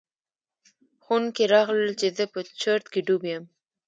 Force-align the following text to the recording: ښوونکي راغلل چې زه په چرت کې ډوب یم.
ښوونکي 1.03 1.43
راغلل 1.53 1.91
چې 2.01 2.07
زه 2.17 2.23
په 2.33 2.39
چرت 2.61 2.85
کې 2.93 2.99
ډوب 3.07 3.21
یم. 3.31 3.43